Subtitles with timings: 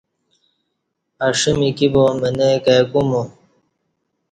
[1.25, 3.23] اݜہ میکی با منہ کای کومو